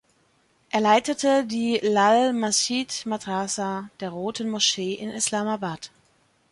[0.71, 5.91] Er leitete die Lal Masjid Madrasa der Roten Moschee in Islamabad.